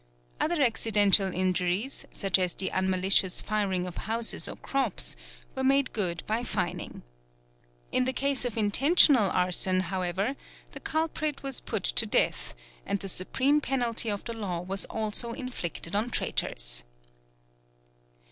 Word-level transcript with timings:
Other 0.39 0.63
accidental 0.63 1.31
injuries, 1.31 2.05
such 2.09 2.39
as 2.39 2.55
the 2.55 2.71
unmalicious 2.71 3.39
firing 3.39 3.85
of 3.85 3.97
houses 4.09 4.47
or 4.47 4.55
crops, 4.55 5.15
were 5.53 5.63
made 5.63 5.93
good 5.93 6.23
by 6.25 6.43
fining. 6.43 7.03
In 7.91 8.05
the 8.05 8.11
case 8.11 8.43
of 8.43 8.57
intentional 8.57 9.29
arson, 9.29 9.79
however, 9.93 10.35
the 10.71 10.79
culprit 10.79 11.43
was 11.43 11.61
put 11.61 11.83
to 11.83 12.07
death; 12.07 12.55
and 12.83 12.99
the 12.99 13.07
supreme 13.09 13.61
penalty 13.61 14.09
of 14.09 14.23
the 14.23 14.33
law 14.33 14.61
was 14.61 14.85
also 14.85 15.33
inflicted 15.33 15.95
on 15.95 16.09
traitors. 16.09 16.83